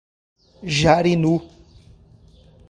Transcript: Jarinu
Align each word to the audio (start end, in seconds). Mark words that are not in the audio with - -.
Jarinu 0.77 1.35